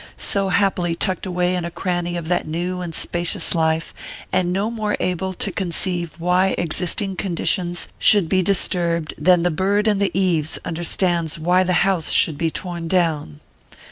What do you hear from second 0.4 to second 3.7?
happily tucked away in a cranny of that new and spacious